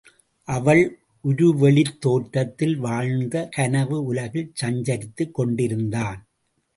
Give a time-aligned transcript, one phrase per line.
[0.47, 0.99] அவள்
[1.23, 6.27] உருவெளித் தோற்றத்தில் வாழ்ந்து கனவு உலகில் சஞ்சரித்துக் கொண்டிருந்தான்.